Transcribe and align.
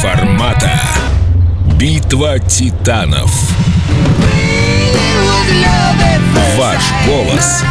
формата. 0.00 0.80
Битва 1.76 2.38
титанов. 2.38 3.56
Ваш 6.58 6.84
голос 7.06 7.64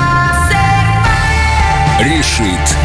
решит. 1.99 2.75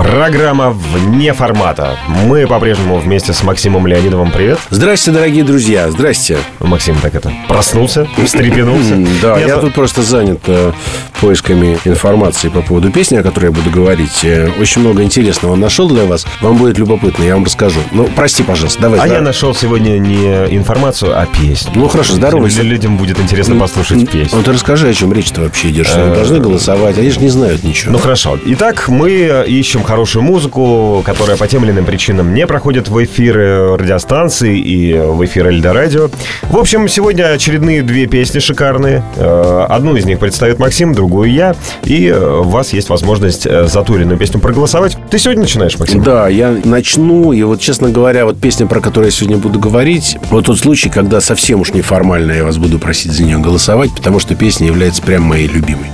Программа 0.00 0.70
вне 0.70 1.32
формата. 1.32 1.96
Мы 2.06 2.46
по-прежнему 2.46 2.98
вместе 2.98 3.32
с 3.32 3.42
Максимом 3.42 3.86
Леонидовым. 3.86 4.30
Привет. 4.30 4.58
Здрасте, 4.68 5.10
дорогие 5.10 5.42
друзья. 5.42 5.90
Здрасте. 5.90 6.36
Максим 6.60 6.96
так 7.00 7.14
это 7.14 7.32
проснулся, 7.48 8.06
встрепенулся. 8.24 8.94
Да, 9.22 9.38
Я 9.38 9.54
за- 9.56 9.60
тут 9.62 9.72
просто 9.74 10.02
занят 10.02 10.40
э, 10.48 10.72
поисками 11.20 11.78
информации 11.86 12.50
по 12.50 12.60
поводу 12.60 12.90
песни, 12.92 13.16
о 13.16 13.22
которой 13.22 13.46
я 13.46 13.50
буду 13.52 13.70
говорить. 13.70 14.20
Э, 14.22 14.50
Очень 14.60 14.82
много 14.82 15.02
интересного 15.02 15.56
нашел 15.56 15.88
для 15.88 16.04
вас. 16.04 16.26
Вам 16.42 16.58
будет 16.58 16.76
любопытно, 16.76 17.24
я 17.24 17.32
вам 17.34 17.44
расскажу. 17.44 17.80
Ну, 17.92 18.04
прости, 18.14 18.42
пожалуйста, 18.42 18.82
давай. 18.82 19.00
А 19.00 19.06
я 19.08 19.22
нашел 19.22 19.54
сегодня 19.54 19.98
не 19.98 20.26
информацию, 20.54 21.18
а 21.18 21.24
песню. 21.24 21.72
Ну, 21.74 21.88
хорошо, 21.88 22.12
здоровайся. 22.12 22.60
Лю- 22.62 22.68
Людям 22.76 22.98
будет 22.98 23.18
интересно 23.18 23.56
послушать 23.56 24.10
песню. 24.10 24.36
Ну, 24.36 24.42
ты 24.42 24.52
расскажи, 24.52 24.90
о 24.90 24.92
чем 24.92 25.12
речь-то 25.14 25.40
вообще. 25.40 25.72
Что 25.84 26.02
они 26.04 26.12
Э, 26.12 26.14
должны 26.14 26.38
голосовать, 26.40 26.98
они 26.98 27.08
же 27.10 27.18
не 27.20 27.30
знают 27.30 27.64
ничего. 27.64 27.92
Ну 27.92 27.98
хорошо. 27.98 28.38
Итак, 28.44 28.88
мы 28.88 29.44
ищем 29.48 29.82
хорошую 29.86 30.22
музыку, 30.22 31.02
которая 31.04 31.36
по 31.36 31.46
тем 31.46 31.64
или 31.64 31.70
иным 31.70 31.84
причинам 31.84 32.34
не 32.34 32.46
проходит 32.46 32.88
в 32.88 33.04
эфиры 33.04 33.76
радиостанции 33.76 34.58
и 34.58 34.92
в 34.94 35.24
эфир 35.24 35.46
Эльдо 35.46 35.72
Радио. 35.72 36.10
В 36.50 36.56
общем, 36.58 36.88
сегодня 36.88 37.32
очередные 37.32 37.82
две 37.82 38.06
песни 38.06 38.40
шикарные. 38.40 39.02
Э, 39.16 39.66
Одну 39.68 39.96
из 39.96 40.04
них 40.04 40.18
представит 40.18 40.58
Максим, 40.58 40.92
другую 40.92 41.32
я. 41.32 41.54
И 41.84 42.06
э, 42.06 42.40
у 42.40 42.42
вас 42.42 42.72
есть 42.72 42.88
возможность 42.88 43.46
э, 43.46 43.66
за 43.66 43.82
ту 43.82 43.94
или 43.94 44.02
иную 44.02 44.18
песню 44.18 44.40
проголосовать. 44.40 44.96
Ты 45.10 45.18
сегодня 45.18 45.42
начинаешь, 45.42 45.78
Максим? 45.78 46.02
Да, 46.02 46.28
я 46.28 46.54
начну. 46.64 47.32
И 47.32 47.42
вот, 47.42 47.60
честно 47.60 47.90
говоря, 47.90 48.24
вот 48.24 48.40
песня, 48.40 48.66
про 48.66 48.80
которую 48.80 49.06
я 49.06 49.12
сегодня 49.12 49.38
буду 49.38 49.58
говорить, 49.58 50.18
вот 50.30 50.46
тот 50.46 50.58
случай, 50.58 50.90
когда 50.90 51.20
совсем 51.20 51.60
уж 51.60 51.72
неформально 51.72 52.32
я 52.32 52.44
вас 52.44 52.58
буду 52.58 52.78
просить 52.78 53.12
за 53.12 53.22
нее 53.22 53.38
голосовать, 53.38 53.94
потому 53.94 54.18
что 54.18 54.34
песня 54.34 54.66
является 54.66 55.02
прям 55.02 55.22
моей 55.22 55.46
любимой. 55.46 55.86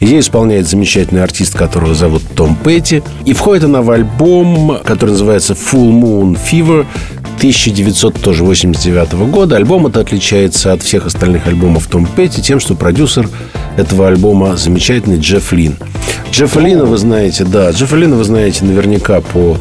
Ее 0.00 0.20
исполняет 0.20 0.68
замечательный 0.68 1.22
артист, 1.22 1.56
которого 1.56 1.94
зовут 1.94 2.22
Том 2.34 2.56
Петти. 2.56 3.02
И 3.24 3.32
входит 3.32 3.64
она 3.64 3.82
в 3.82 3.90
альбом, 3.90 4.78
который 4.84 5.10
называется 5.10 5.54
Full 5.54 5.90
Moon 5.90 6.38
Fever 6.38 6.86
1989 7.38 9.12
года. 9.30 9.56
Альбом 9.56 9.86
это 9.86 10.00
отличается 10.00 10.72
от 10.72 10.82
всех 10.82 11.06
остальных 11.06 11.46
альбомов 11.46 11.86
Том 11.86 12.06
Петти 12.06 12.42
тем, 12.42 12.60
что 12.60 12.74
продюсер 12.74 13.28
этого 13.76 14.08
альбома 14.08 14.56
замечательный 14.56 15.18
Джефф 15.18 15.52
Лин. 15.52 15.76
Джеффа 16.32 16.60
Лина 16.60 16.84
вы 16.84 16.98
знаете, 16.98 17.44
да, 17.44 17.70
Джеффа 17.70 17.96
Лина 17.96 18.16
вы 18.16 18.24
знаете 18.24 18.64
наверняка 18.64 19.20
по 19.20 19.56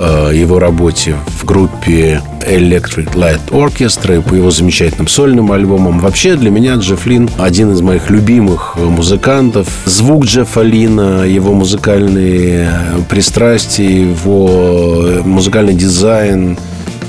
э, 0.00 0.32
его 0.34 0.58
работе 0.58 1.16
в 1.26 1.44
группе 1.44 2.20
Electric 2.40 3.14
Light 3.14 3.40
Orchestra 3.50 4.18
и 4.18 4.22
по 4.22 4.34
его 4.34 4.50
замечательным 4.50 5.06
сольным 5.06 5.52
альбомам. 5.52 6.00
Вообще 6.00 6.34
для 6.36 6.50
меня 6.50 6.74
Джефф 6.74 7.06
Лин 7.06 7.30
один 7.38 7.72
из 7.72 7.80
моих 7.82 8.10
любимых 8.10 8.74
э, 8.76 8.80
музыкантов. 8.80 9.68
Звук 9.84 10.24
Джеффа 10.24 10.62
Лина, 10.62 11.24
его 11.24 11.52
музыкальные 11.52 12.70
э, 12.70 12.98
пристрастия, 13.08 14.10
его 14.10 15.22
музыкальный 15.24 15.74
дизайн, 15.74 16.58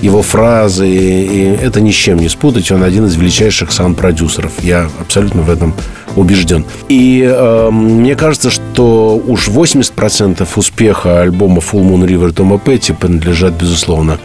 его 0.01 0.21
фразы, 0.21 0.89
и 0.89 1.55
это 1.61 1.79
ни 1.79 1.91
с 1.91 1.95
чем 1.95 2.17
не 2.17 2.29
спутать. 2.29 2.71
Он 2.71 2.83
один 2.83 3.05
из 3.05 3.15
величайших 3.15 3.71
саунд-продюсеров. 3.71 4.51
Я 4.61 4.89
абсолютно 4.99 5.43
в 5.43 5.49
этом 5.49 5.73
убежден. 6.15 6.65
И 6.89 7.21
э, 7.23 7.69
мне 7.71 8.15
кажется, 8.15 8.49
что 8.49 9.21
уж 9.25 9.47
80% 9.47 10.47
успеха 10.55 11.21
альбома 11.21 11.59
Full 11.59 11.83
Moon 11.83 12.05
River 12.05 12.31
Тома 12.33 12.57
Петти 12.57 12.93
принадлежат, 12.93 13.53
безусловно, 13.53 14.19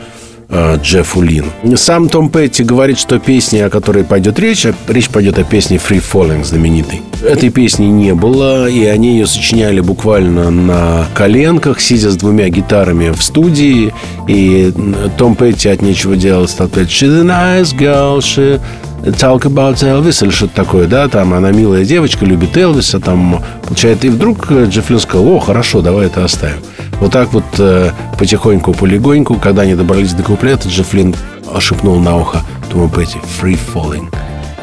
э, 0.49 0.79
Джеффу 0.83 1.23
Лину. 1.23 1.51
Сам 1.77 2.09
Том 2.09 2.29
Петти 2.29 2.63
говорит, 2.63 2.99
что 2.99 3.19
песня, 3.19 3.67
о 3.67 3.71
которой 3.71 4.05
пойдет 4.05 4.39
речь, 4.39 4.67
а 4.67 4.75
речь 4.89 5.09
пойдет 5.09 5.39
о 5.39 5.45
песне 5.45 5.77
Free 5.77 6.03
Falling 6.03 6.45
знаменитой. 6.45 7.03
Этой 7.23 7.51
песни 7.51 7.87
не 7.87 8.15
было, 8.15 8.69
и 8.69 8.85
они 8.85 9.13
ее 9.17 9.27
сочиняли 9.27 9.81
буквально 9.81 10.51
на 10.51 11.07
коленках, 11.15 11.81
сидя 11.81 12.11
с 12.11 12.17
двумя 12.17 12.49
гитарами 12.49 13.11
в 13.11 13.23
студии. 13.23 13.93
И 14.29 14.73
Том 15.17 15.35
Петти 15.35 15.69
от 15.69 15.83
нечего 15.83 16.17
делать 16.17 16.51
стал 16.51 16.69
петь 16.69 16.89
«She's 16.89 17.21
a 17.21 17.25
nice 17.25 17.77
girl, 17.77 18.19
she 18.19 18.61
Talk 19.07 19.43
about 19.43 19.75
Elvis 19.77 20.25
или 20.25 20.31
что-то 20.31 20.55
такое, 20.55 20.87
да, 20.89 21.09
там 21.09 21.33
она 21.33 21.53
милая 21.53 21.85
девочка, 21.85 22.25
любит 22.25 22.57
Элвиса, 22.57 22.99
там 22.99 23.43
получает. 23.63 24.05
И 24.05 24.09
вдруг 24.09 24.51
э, 24.51 24.67
Джефф 24.69 25.01
сказал, 25.01 25.29
о, 25.29 25.39
хорошо, 25.39 25.81
давай 25.81 26.07
это 26.07 26.25
оставим. 26.25 26.59
Вот 27.01 27.13
так 27.13 27.33
вот 27.33 27.45
э, 27.59 27.91
потихоньку, 28.19 28.73
полегоньку, 28.73 29.37
когда 29.37 29.63
они 29.63 29.75
добрались 29.75 30.13
до 30.13 30.23
куплета, 30.23 30.69
Джефф 30.69 30.93
Лин 30.95 31.15
шепнул 31.61 32.01
на 32.01 32.17
ухо 32.17 32.43
Тому 32.71 32.89
Петти 32.89 33.19
«Free 33.41 33.59
Falling». 33.73 34.13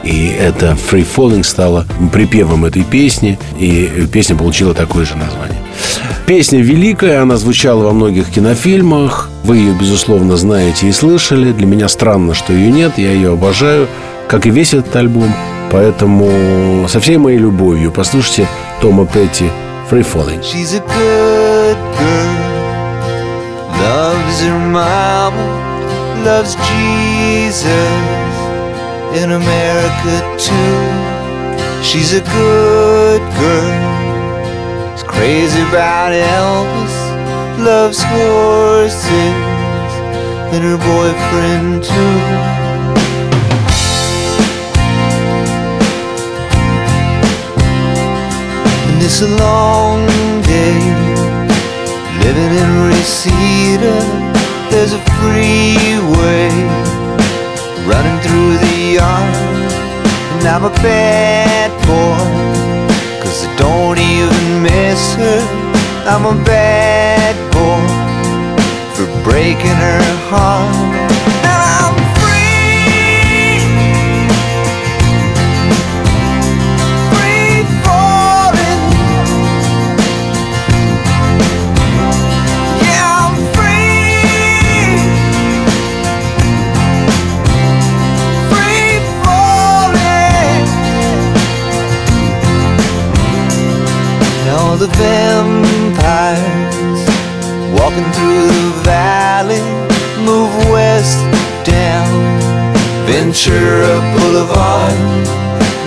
И 0.03 0.27
это 0.27 0.77
«Free 0.91 1.07
Falling» 1.15 1.43
стало 1.43 1.85
припевом 2.11 2.65
этой 2.65 2.83
песни, 2.83 3.39
и 3.57 4.07
песня 4.11 4.35
получила 4.35 4.73
такое 4.73 5.05
же 5.05 5.15
название. 5.15 5.57
Песня 6.25 6.59
великая, 6.61 7.21
она 7.21 7.37
звучала 7.37 7.83
во 7.83 7.91
многих 7.91 8.29
кинофильмах. 8.29 9.29
Вы 9.43 9.57
ее, 9.57 9.73
безусловно, 9.73 10.37
знаете 10.37 10.87
и 10.87 10.91
слышали. 10.93 11.51
Для 11.51 11.65
меня 11.65 11.89
странно, 11.89 12.33
что 12.33 12.53
ее 12.53 12.71
нет. 12.71 12.97
Я 12.97 13.11
ее 13.11 13.33
обожаю, 13.33 13.87
как 14.27 14.45
и 14.45 14.49
весь 14.49 14.73
этот 14.73 14.95
альбом. 14.95 15.33
Поэтому 15.71 16.87
со 16.87 16.99
всей 16.99 17.17
моей 17.17 17.37
любовью 17.39 17.91
послушайте 17.91 18.47
Тома 18.79 19.05
Петти 19.05 19.49
«Free 19.89 20.03
Falling». 20.03 20.41
She's 20.41 20.73
a 20.75 20.79
good 20.79 21.77
girl, 21.97 22.35
loves 23.81 24.41
her 24.41 24.59
mama, 24.71 25.45
loves 26.23 26.55
Jesus 26.55 27.73
in 29.15 29.31
America 29.31 30.21
too. 30.37 30.79
She's 31.81 32.13
a 32.13 32.21
good 32.21 33.21
girl, 33.39 34.95
is 34.95 35.03
crazy 35.03 35.61
about 35.69 36.11
Elvis, 36.13 36.95
loves 37.57 38.01
horses 38.03 39.33
and 40.53 40.63
her 40.63 40.77
boyfriend 40.77 41.83
too. 41.83 42.62
It's 49.05 49.21
a 49.21 49.27
long 49.27 50.07
day 50.43 50.79
living 52.23 52.53
in 52.55 52.87
Reseda. 52.87 53.95
There's 54.71 54.93
a 54.93 55.01
freeway 55.19 56.47
running 57.85 58.19
through 58.23 58.57
the 58.63 58.75
yard. 58.95 59.35
And 60.33 60.47
I'm 60.47 60.63
a 60.63 60.73
bad 60.81 61.71
boy, 61.83 62.23
cause 63.21 63.45
I 63.45 63.55
don't 63.57 63.99
even 63.99 64.63
miss 64.63 65.15
her. 65.15 65.41
I'm 66.07 66.25
a 66.25 66.43
bad 66.45 67.35
boy 67.51 67.83
for 68.95 69.07
breaking 69.23 69.77
her 69.85 70.03
heart. 70.31 71.22
The 94.83 94.89
vampires 94.97 96.43
walking 97.79 98.03
through 98.11 98.47
the 98.47 98.71
valley 98.83 99.63
move 100.27 100.51
west 100.71 101.19
down 101.63 102.11
Ventura 103.07 103.95
Boulevard, 104.11 104.91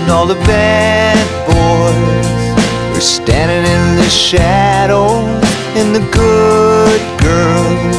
and 0.01 0.11
all 0.11 0.27
the 0.27 0.41
bad 0.49 1.19
boys 1.45 2.97
are 2.97 3.01
standing 3.03 3.71
in 3.71 3.97
the 3.97 4.09
shadows, 4.09 5.45
and 5.77 5.95
the 5.95 6.05
good 6.11 7.01
girls 7.21 7.97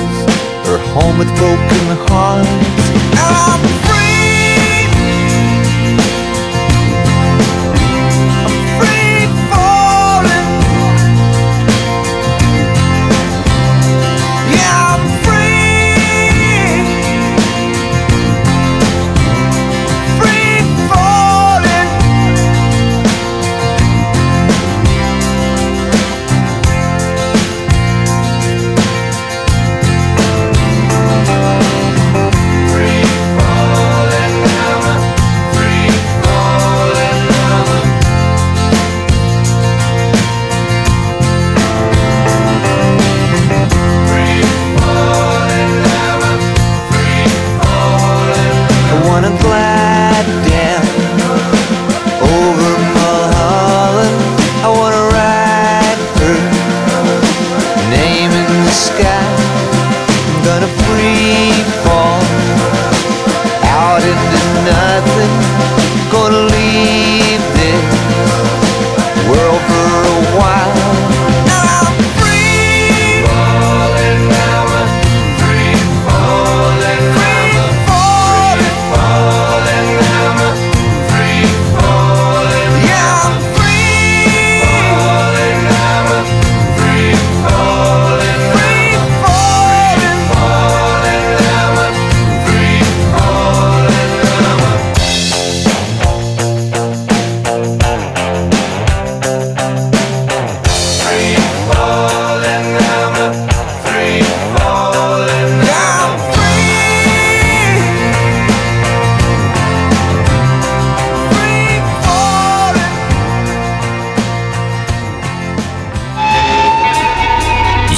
are 0.69 0.81
home 0.95 1.19
with 1.19 1.29
broken 1.37 1.85
hearts. 2.09 2.49
I'm 3.21 3.76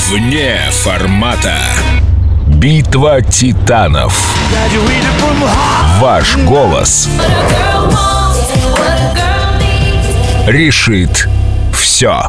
Вне 0.10 0.58
формата. 0.72 1.54
Битва 2.48 3.22
титанов. 3.22 4.36
Ваш 6.00 6.36
голос 6.38 7.08
решит 10.48 11.28
все. 11.74 12.24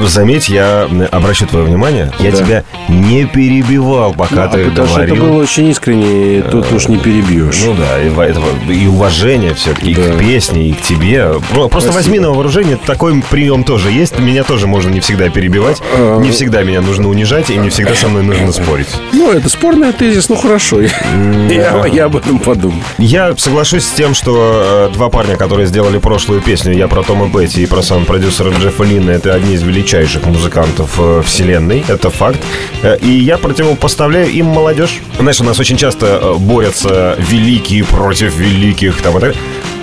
Заметь, 0.00 0.48
я 0.48 0.88
обращу 1.12 1.46
твое 1.46 1.66
внимание, 1.66 2.10
я 2.18 2.32
Да. 2.32 2.36
тебя 2.36 2.64
не 2.92 3.24
перебивал, 3.24 4.12
пока 4.14 4.44
А 4.44 4.48
ты 4.48 4.64
потому 4.66 4.88
что 4.88 5.00
это 5.00 5.14
говорил. 5.14 5.26
было 5.34 5.42
очень 5.42 5.68
искренне, 5.68 6.38
и 6.38 6.42
тут 6.42 6.70
уж 6.72 6.88
не 6.88 6.98
перебьешь. 6.98 7.62
Ну 7.64 7.74
да, 7.74 8.00
и, 8.00 8.72
и 8.72 8.86
уважение 8.86 9.54
все-таки 9.54 9.92
и 9.92 9.94
Да. 9.94 10.02
к 10.14 10.18
песне, 10.18 10.68
и 10.68 10.72
к 10.72 10.80
тебе. 10.82 11.32
Про- 11.52 11.68
Просто 11.68 11.90
Спасибо. 11.92 11.94
возьми 11.94 12.18
на 12.20 12.30
вооружение, 12.30 12.76
такой 12.76 13.22
прием 13.30 13.64
тоже 13.64 13.90
есть. 13.90 14.18
Меня 14.18 14.44
тоже 14.44 14.66
можно 14.66 14.90
не 14.90 15.00
всегда 15.00 15.28
перебивать, 15.30 15.80
А. 15.94 16.20
не 16.20 16.30
всегда 16.30 16.62
меня 16.62 16.80
нужно 16.82 17.08
унижать, 17.08 17.50
и 17.50 17.56
не 17.56 17.70
всегда 17.70 17.94
со 17.94 18.08
мной 18.08 18.22
нужно 18.22 18.52
спорить. 18.52 18.88
Ну, 19.12 19.30
это 19.32 19.48
спорный 19.48 19.92
тезис, 19.92 20.28
ну 20.28 20.36
хорошо. 20.36 20.80
Я, 21.50 21.84
я 21.86 22.04
об 22.06 22.16
этом 22.16 22.38
подумал. 22.38 22.78
Я 22.98 23.34
соглашусь 23.36 23.84
с 23.84 23.90
тем, 23.90 24.14
что 24.14 24.88
э, 24.90 24.94
два 24.94 25.08
парня, 25.08 25.36
которые 25.36 25.66
сделали 25.66 25.98
прошлую 25.98 26.40
песню, 26.40 26.72
я 26.74 26.88
про 26.88 27.02
Тома 27.02 27.30
Петти 27.30 27.62
и 27.62 27.66
про 27.66 27.82
саунд-продюсера 27.82 28.50
Джеффа 28.50 28.84
Линна, 28.84 29.10
это 29.10 29.34
одни 29.34 29.54
из 29.54 29.62
величайших 29.62 30.26
музыкантов 30.26 30.94
э, 30.98 31.22
вселенной, 31.24 31.84
это 31.88 32.10
факт. 32.10 32.40
Э, 32.82 32.96
И 33.00 33.10
я 33.10 33.38
противопоставляю 33.38 34.30
им 34.30 34.46
молодежь. 34.46 35.00
Знаешь, 35.18 35.40
у 35.40 35.44
нас 35.44 35.58
очень 35.60 35.76
часто 35.76 36.06
э, 36.06 36.34
борются 36.34 37.16
великие 37.18 37.84
против 37.84 38.36
великих, 38.36 39.00
там, 39.02 39.16
и. 39.16 39.34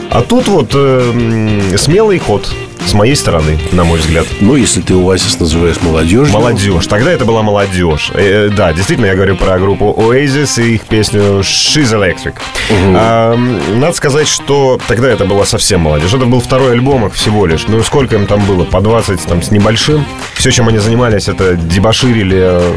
А 0.10 0.22
тут 0.22 0.48
вот 0.48 0.72
э, 0.74 1.75
смелый 1.78 2.19
ход 2.19 2.50
с 2.85 2.93
моей 2.93 3.15
стороны, 3.15 3.57
на 3.71 3.83
мой 3.83 3.99
взгляд. 3.99 4.25
Ну, 4.41 4.55
если 4.55 4.81
ты 4.81 4.93
Оазис 4.95 5.39
называешь 5.39 5.79
молодежью. 5.81 6.33
Молодежь. 6.33 6.87
Тогда 6.87 7.11
это 7.11 7.25
была 7.25 7.43
молодежь. 7.43 8.11
Э, 8.13 8.47
э, 8.47 8.49
да, 8.49 8.73
действительно, 8.73 9.07
я 9.07 9.15
говорю 9.15 9.35
про 9.35 9.59
группу 9.59 9.93
Oasis 9.97 10.63
и 10.63 10.75
их 10.75 10.85
песню 10.85 11.39
She's 11.41 11.93
Electric. 11.93 12.33
А, 12.71 13.33
м, 13.33 13.79
надо 13.79 13.93
сказать, 13.93 14.27
что 14.27 14.79
тогда 14.87 15.09
это 15.09 15.25
была 15.25 15.45
совсем 15.45 15.81
молодежь. 15.81 16.13
Это 16.13 16.25
был 16.25 16.39
второй 16.39 16.71
альбом 16.73 17.05
их 17.07 17.13
всего 17.13 17.45
лишь. 17.45 17.67
Ну, 17.67 17.83
сколько 17.83 18.15
им 18.15 18.25
там 18.25 18.43
было? 18.45 18.63
По 18.63 18.81
20 18.81 19.21
там 19.25 19.41
с 19.43 19.51
небольшим. 19.51 20.05
Все, 20.33 20.51
чем 20.51 20.67
они 20.69 20.79
занимались, 20.79 21.27
это 21.27 21.55
дебоширили, 21.55 22.37
э, 22.39 22.73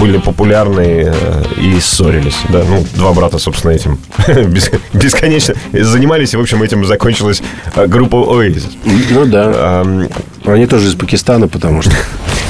были 0.00 0.18
популярны 0.18 1.12
э, 1.12 1.42
и 1.58 1.78
ссорились. 1.80 2.36
Да, 2.48 2.62
ну, 2.68 2.84
два 2.94 3.12
брата, 3.12 3.38
собственно, 3.38 3.72
этим 3.72 3.98
бес- 4.26 4.70
бесконечно 4.92 5.54
занимались. 5.72 6.34
И, 6.34 6.36
в 6.36 6.40
общем, 6.40 6.62
этим 6.62 6.84
закончилась 6.84 7.42
группа 7.86 8.16
Oasis. 8.16 8.72
Ну 9.10 9.26
да. 9.26 9.41
Ам, 9.44 10.08
Они 10.44 10.66
тоже 10.66 10.88
из 10.88 10.94
Пакистана, 10.94 11.48
потому 11.48 11.82
что... 11.82 11.92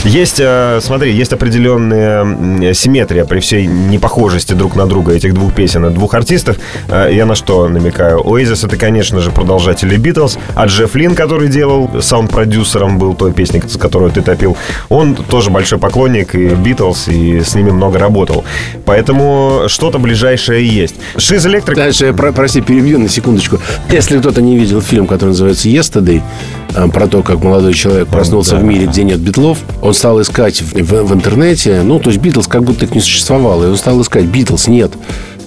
Есть, 0.04 0.40
э, 0.40 0.80
смотри, 0.82 1.12
есть 1.12 1.32
определенная 1.32 2.74
симметрия 2.74 3.24
при 3.24 3.38
всей 3.38 3.66
непохожести 3.66 4.52
друг 4.52 4.74
на 4.74 4.86
друга 4.86 5.12
этих 5.12 5.32
двух 5.32 5.54
песен 5.54 5.94
двух 5.94 6.14
артистов. 6.14 6.56
Э, 6.88 7.08
Я 7.12 7.24
на 7.24 7.36
что 7.36 7.68
намекаю? 7.68 8.18
Oasis 8.18 8.66
это, 8.66 8.76
конечно 8.76 9.20
же, 9.20 9.30
продолжатели 9.30 9.96
Битлз, 9.96 10.38
а 10.56 10.66
Джефф 10.66 10.96
Лин, 10.96 11.14
который 11.14 11.48
делал 11.48 11.88
саунд-продюсером, 12.00 12.98
был 12.98 13.14
той 13.14 13.32
песни, 13.32 13.62
с 13.64 13.76
которой 13.76 14.10
ты 14.10 14.22
топил, 14.22 14.56
он 14.88 15.14
тоже 15.14 15.50
большой 15.50 15.78
поклонник 15.78 16.34
и 16.34 16.48
Битлз, 16.48 17.06
и 17.06 17.40
с 17.40 17.54
ними 17.54 17.70
много 17.70 18.00
работал. 18.00 18.44
Поэтому 18.84 19.62
что-то 19.68 19.98
ближайшее 20.00 20.66
есть. 20.66 20.96
Шиз 21.16 21.46
Электрик... 21.46 21.76
Дальше, 21.76 22.06
я, 22.06 22.12
про- 22.12 22.32
прости, 22.32 22.60
перебью 22.60 22.98
на 22.98 23.08
секундочку. 23.08 23.58
Если 23.88 24.18
кто-то 24.18 24.42
не 24.42 24.58
видел 24.58 24.80
фильм, 24.80 25.06
который 25.06 25.30
называется 25.30 25.68
«Yesterday», 25.68 26.22
э, 26.74 26.88
про 26.88 27.06
то, 27.06 27.22
как 27.22 27.42
молодой 27.44 27.74
человек 27.74 28.08
проснулся 28.08 28.56
да. 28.56 28.58
в 28.58 28.64
мире, 28.64 28.86
где 28.86 29.04
нет 29.04 29.20
битлов, 29.20 29.58
он 29.80 29.91
стал 29.94 30.20
искать 30.20 30.60
в, 30.62 30.72
в- 30.74 31.02
в 31.04 31.12
интернете, 31.14 31.82
ну, 31.82 31.98
то 31.98 32.10
есть 32.10 32.20
Битлз 32.22 32.46
как 32.46 32.62
будто 32.64 32.84
их 32.84 32.94
не 32.94 33.00
существовало, 33.00 33.64
и 33.64 33.68
он 33.68 33.76
стал 33.76 34.00
искать 34.02 34.24
Битлз, 34.24 34.66
нет. 34.68 34.92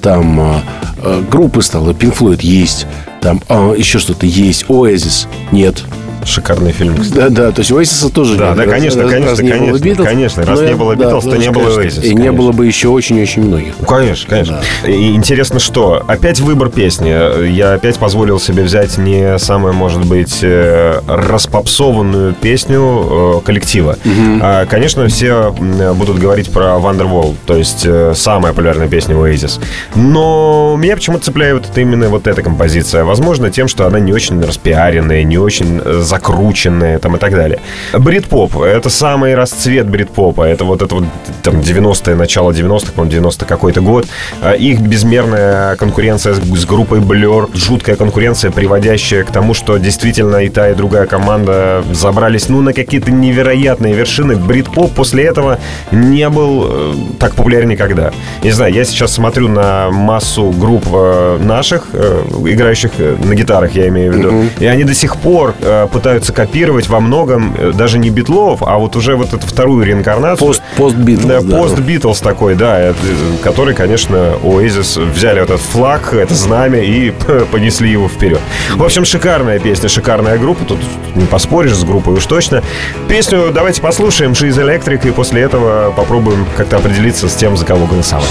Там 0.01 0.39
э, 0.39 0.59
э, 1.03 1.23
группы 1.29 1.61
стало, 1.61 1.91
Pink 1.91 2.17
Floyd 2.17 2.39
есть, 2.41 2.85
там 3.21 3.41
а, 3.49 3.73
еще 3.73 3.97
что-то 3.99 4.25
есть, 4.25 4.65
Oasis 4.65 5.27
нет. 5.51 5.83
Шикарный 6.25 6.71
фильм, 6.71 6.97
кстати. 6.97 7.17
Да, 7.17 7.29
да, 7.29 7.51
то 7.51 7.59
есть 7.61 7.71
Oasis 7.71 8.11
тоже 8.11 8.35
Да, 8.35 8.49
нет. 8.49 8.57
да, 8.57 8.63
Раз- 8.63 8.73
конечно, 8.73 9.01
раз- 9.03 9.11
конечно, 9.11 9.29
раз 9.31 9.39
не 9.39 9.49
было 9.51 9.59
конечно, 9.59 9.85
Beatles, 9.87 10.03
конечно. 10.05 10.45
Раз 10.45 10.61
не 10.61 10.75
было 10.75 10.95
да, 10.95 11.19
то 11.19 11.35
не 11.37 11.51
было. 11.51 11.79
Oasis, 11.81 12.03
И 12.05 12.13
не 12.15 12.31
было 12.31 12.51
бы 12.51 12.65
еще 12.65 12.87
очень-очень 12.89 13.43
многих. 13.43 13.73
Ну, 13.79 13.85
Конечно, 13.85 14.29
конечно. 14.29 14.61
И 14.87 15.13
интересно, 15.15 15.59
что 15.59 16.03
опять 16.07 16.39
выбор 16.39 16.69
песни. 16.69 17.09
Я 17.47 17.73
опять 17.73 17.97
позволил 17.99 18.39
себе 18.39 18.63
взять 18.63 18.97
не 18.97 19.37
самую, 19.39 19.73
может 19.73 20.05
быть, 20.05 20.39
э, 20.41 20.99
распопсованную 21.07 22.33
песню 22.33 23.37
э, 23.39 23.45
коллектива. 23.45 23.97
А, 24.41 24.65
конечно, 24.65 25.07
все 25.07 25.51
будут 25.95 26.17
говорить 26.19 26.51
про 26.51 26.75
Wonderwall, 26.77 27.35
то 27.45 27.55
есть 27.55 27.83
э, 27.85 28.13
самая 28.15 28.51
популярная 28.53 28.87
песня 28.87 29.15
Oasis. 29.15 29.59
Но 29.95 30.75
меня 30.77 30.95
почему-то 30.95 31.25
цепляет 31.25 31.65
именно 31.75 32.09
вот 32.09 32.27
эта 32.27 32.41
композиция. 32.41 33.03
Возможно, 33.03 33.51
тем, 33.51 33.67
что 33.67 33.85
она 33.85 33.99
не 33.99 34.11
очень 34.13 34.41
распиаренная, 34.41 35.23
не 35.23 35.37
очень 35.37 35.81
закрученная 36.15 36.99
там 36.99 37.15
и 37.15 37.19
так 37.19 37.31
далее. 37.31 37.59
Брит-поп— 37.93 38.57
это 38.61 38.89
самый 38.89 39.35
расцвет 39.35 39.87
брит-попа. 39.87 40.43
Это 40.43 40.63
вот 40.63 40.81
это 40.81 40.95
вот 40.95 41.05
там 41.43 41.55
90-е, 41.55 42.15
начало 42.15 42.51
90-х, 42.51 42.91
по-моему, 42.93 43.11
90 43.11 43.45
какой-то 43.45 43.81
год. 43.81 44.05
А 44.41 44.53
Их 44.53 44.79
безмерная 44.79 45.75
конкуренция 45.75 46.33
с, 46.33 46.37
с 46.37 46.65
группой 46.65 46.99
Blur, 46.99 47.49
жуткая 47.53 47.95
конкуренция, 47.95 48.51
приводящая 48.51 49.23
к 49.23 49.31
тому, 49.31 49.53
что 49.53 49.77
действительно 49.77 50.37
и 50.37 50.49
та, 50.49 50.69
и 50.69 50.73
другая 50.73 51.05
команда 51.05 51.83
забрались, 51.91 52.49
ну, 52.49 52.61
на 52.61 52.73
какие-то 52.73 53.11
невероятные 53.11 53.93
вершины. 53.93 54.35
Брит-поп 54.35 54.93
после 54.93 55.25
этого 55.25 55.59
не 55.91 56.29
был 56.29 56.65
э, 56.67 56.93
так 57.19 57.35
популярен 57.35 57.69
никогда. 57.69 58.11
Не 58.43 58.51
знаю, 58.51 58.73
я 58.73 58.85
сейчас 58.85 59.13
смотрю 59.13 59.49
на 59.49 59.89
массу 59.91 60.51
групп 60.51 60.85
э, 60.93 61.39
наших, 61.41 61.87
э, 61.93 62.23
играющих 62.45 62.91
на 62.99 63.35
гитарах, 63.35 63.75
я 63.75 63.87
имею 63.89 64.13
в 64.13 64.15
виду, 64.15 64.43
и 64.59 64.65
они 64.65 64.83
до 64.83 64.93
сих 64.93 65.17
пор 65.17 65.53
э, 65.61 65.87
пытаются 66.05 66.33
копировать 66.33 66.87
во 66.87 66.99
многом 66.99 67.55
э, 67.57 67.71
даже 67.73 67.97
не 67.97 68.11
битлов, 68.11 68.61
а 68.61 68.77
вот 68.77 68.95
уже 68.95 69.15
вот 69.15 69.33
эту 69.33 69.47
вторую 69.47 69.83
реинкарнацию. 69.83 70.47
Пост, 70.49 70.61
пост 70.77 70.95
Битлз, 70.95 71.25
Да, 71.25 71.41
да. 71.41 71.57
пост 71.57 71.79
Битлз 71.79 72.19
такой, 72.19 72.53
да, 72.53 72.79
это, 72.79 72.99
э, 73.01 73.37
который, 73.41 73.73
конечно, 73.73 74.35
Oasis 74.43 75.03
взяли 75.03 75.39
вот 75.39 75.49
этот 75.49 75.61
флаг, 75.61 76.13
это 76.13 76.35
знамя 76.35 76.77
и 76.79 77.09
понесли 77.51 77.89
его 77.89 78.07
вперед. 78.07 78.39
В 78.75 78.83
общем, 78.83 79.03
шикарная 79.03 79.57
песня, 79.57 79.89
шикарная 79.89 80.37
группа, 80.37 80.63
тут 80.63 80.77
не 81.15 81.25
поспоришь 81.25 81.73
с 81.73 81.83
группой 81.83 82.13
уж 82.13 82.25
точно. 82.27 82.61
Песню 83.09 83.49
давайте 83.51 83.81
послушаем, 83.81 84.33
She's 84.33 84.61
Electric, 84.63 85.07
и 85.07 85.11
после 85.11 85.41
этого 85.41 85.91
попробуем 85.91 86.45
как-то 86.55 86.77
определиться 86.77 87.27
с 87.27 87.33
тем, 87.33 87.57
за 87.57 87.65
кого 87.65 87.87
голосовать. 87.87 88.29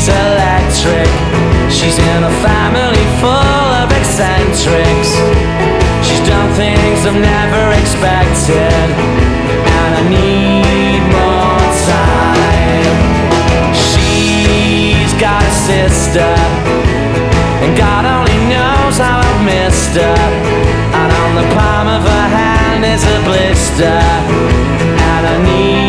She's 0.00 0.08
electric. 0.08 1.08
She's 1.70 1.98
in 1.98 2.22
a 2.24 2.30
family 2.42 3.04
full 3.20 3.70
of 3.82 3.90
eccentrics. 3.92 4.99
Blister, 23.80 23.86
and 23.86 25.26
I 25.26 25.42
need 25.44 25.79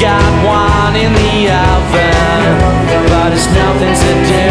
got 0.00 0.32
one 0.46 0.96
in 0.96 1.12
the 1.12 1.50
oven, 1.52 2.58
but 3.10 3.32
it's 3.34 3.46
nothing 3.52 3.94
to 3.94 4.32
do. 4.32 4.49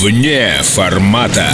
Вне 0.00 0.52
формата. 0.62 1.48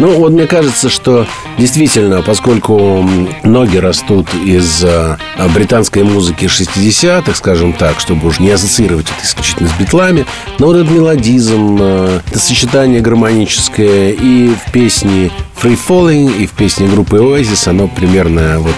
Ну, 0.00 0.18
вот 0.18 0.32
мне 0.32 0.48
кажется, 0.48 0.88
что 0.88 1.24
действительно, 1.56 2.20
поскольку 2.22 3.08
ноги 3.44 3.76
растут 3.76 4.26
из 4.34 4.82
э, 4.82 5.16
британской 5.54 6.02
музыки 6.02 6.46
60-х, 6.46 7.32
скажем 7.36 7.72
так, 7.72 8.00
чтобы 8.00 8.26
уж 8.26 8.40
не 8.40 8.50
ассоциировать 8.50 9.06
это 9.06 9.24
исключительно 9.24 9.68
с 9.68 9.72
битлами, 9.74 10.26
но 10.58 10.66
вот 10.66 10.76
этот 10.76 10.90
мелодизм, 10.90 11.78
э, 11.80 12.20
это 12.26 12.38
сочетание 12.40 13.00
гармоническое 13.00 14.10
и 14.10 14.48
в 14.48 14.72
песне 14.72 15.30
Free 15.62 15.78
Falling, 15.88 16.42
и 16.42 16.46
в 16.46 16.52
песне 16.52 16.88
группы 16.88 17.18
Oasis, 17.18 17.68
оно 17.68 17.86
примерно 17.86 18.58
вот 18.58 18.74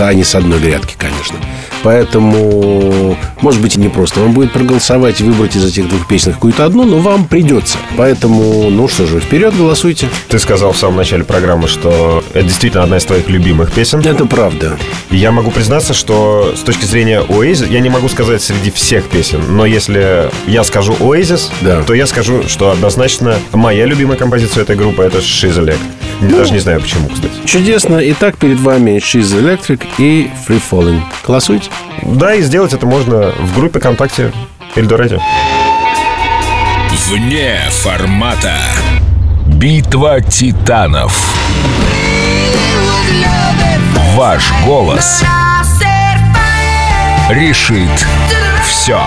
они 0.00 0.24
с 0.24 0.34
одной 0.34 0.58
грядки, 0.58 0.96
конечно. 0.98 1.36
Поэтому, 1.84 3.16
может 3.40 3.60
быть, 3.60 3.76
и 3.76 3.80
не 3.80 3.88
просто 3.88 4.20
вам 4.20 4.32
будет 4.32 4.52
проголосовать 4.52 5.20
и 5.20 5.24
выбрать 5.24 5.54
из 5.54 5.64
этих 5.64 5.88
двух 5.88 6.08
песен 6.08 6.32
какую-то 6.32 6.64
одну, 6.64 6.84
но 6.84 6.98
вам 6.98 7.26
придется. 7.26 7.78
Поэтому, 7.96 8.68
ну 8.70 8.88
что 8.88 9.06
же, 9.06 9.20
вперед 9.20 9.56
голосуйте. 9.56 10.08
Ты 10.28 10.38
сказал 10.38 10.72
в 10.72 10.76
самом 10.76 10.96
начале 10.96 11.24
программы, 11.24 11.68
что 11.68 12.24
это 12.32 12.44
действительно 12.44 12.82
одна 12.84 12.96
из 12.96 13.04
твоих 13.04 13.28
любимых 13.28 13.72
песен. 13.72 14.00
Это 14.00 14.24
правда. 14.26 14.76
Я 15.10 15.30
могу 15.30 15.50
признаться, 15.50 15.94
что 15.94 16.54
с 16.56 16.60
точки 16.60 16.84
зрения 16.84 17.20
Oasis, 17.20 17.70
я 17.70 17.80
не 17.80 17.90
могу 17.90 18.08
сказать 18.08 18.42
среди 18.42 18.70
всех 18.70 19.04
песен, 19.04 19.40
но 19.48 19.66
если 19.66 20.30
я 20.46 20.64
скажу 20.64 20.94
Oasis, 20.94 21.50
Да. 21.60 21.82
то 21.82 21.94
я 21.94 22.06
скажу, 22.06 22.44
что 22.48 22.70
однозначно 22.70 23.36
моя 23.52 23.86
любимая 23.86 24.16
композиция 24.16 24.62
этой 24.62 24.76
группы 24.76 25.02
это 25.02 25.18
She's 25.18 25.58
Elect. 25.62 25.78
Даже 26.20 26.52
не 26.52 26.60
знаю 26.60 26.80
почему, 26.80 27.08
кстати. 27.08 27.32
Чудесно. 27.44 28.00
Итак, 28.12 28.36
перед 28.38 28.58
вами 28.58 28.96
She's 28.98 29.34
Electric 29.38 29.82
и 29.98 30.30
Free 30.48 30.60
Falling. 30.70 31.00
Голосуйте. 31.26 31.68
Да, 32.02 32.34
и 32.34 32.42
сделать 32.42 32.72
это 32.72 32.86
можно 32.86 33.32
в 33.38 33.54
группе 33.54 33.78
ВКонтакте 33.78 34.32
Эльдорадио. 34.76 35.20
Вне 37.08 37.58
формата. 37.70 38.56
Битва 39.46 40.20
титанов. 40.20 41.34
Ваш 44.14 44.52
голос 44.64 45.22
решит 47.30 48.06
все. 48.64 49.00